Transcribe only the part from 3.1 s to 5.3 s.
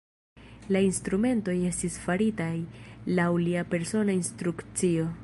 laŭ lia persona instrukcio.